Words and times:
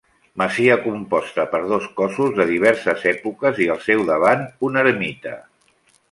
Masia 0.41 0.75
composta 0.83 1.43
per 1.51 1.59
dos 1.73 1.83
cossos 1.99 2.31
de 2.39 2.47
diverses 2.51 3.05
èpoques 3.11 3.61
i 3.65 3.67
al 3.73 3.83
seu 3.89 4.01
davant 4.11 4.41
una 4.71 4.83
ermita. 4.91 5.35